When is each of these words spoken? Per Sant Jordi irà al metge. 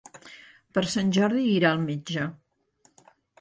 Per 0.77 0.81
Sant 0.93 1.11
Jordi 1.17 1.43
irà 1.59 1.73
al 1.75 1.85
metge. 1.91 2.27